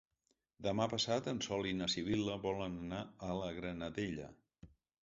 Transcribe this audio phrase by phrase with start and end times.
[0.67, 4.31] Demà passat en Sol i na Sibil·la volen anar a la Granadella.